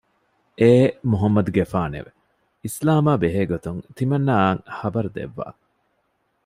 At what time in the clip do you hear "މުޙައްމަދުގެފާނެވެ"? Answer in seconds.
1.09-2.11